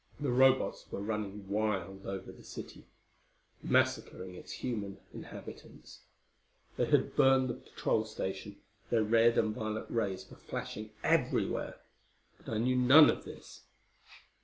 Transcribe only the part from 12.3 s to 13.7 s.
But I knew none of this.